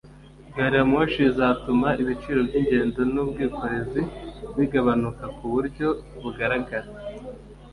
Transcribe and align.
gariyamoshi 0.55 1.19
izatuma 1.29 1.87
ibiciro 2.01 2.39
by’ingendo 2.47 2.99
n’ubwikorezi 3.13 4.01
bigabanuka 4.55 5.25
ku 5.35 5.43
buryo 5.53 5.87
bugaragara 6.21 6.87